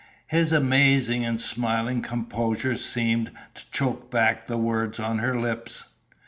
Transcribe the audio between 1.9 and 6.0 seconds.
composure seemed to choke back the words on her lips.